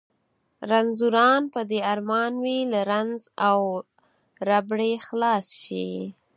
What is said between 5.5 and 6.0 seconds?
شي.